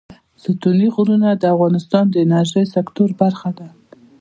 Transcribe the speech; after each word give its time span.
ستوني 0.43 0.87
غرونه 0.95 1.29
د 1.33 1.43
افغانستان 1.53 2.03
د 2.09 2.15
انرژۍ 2.25 2.65
سکتور 2.75 3.09
برخه 3.21 3.49
ده. 3.57 3.67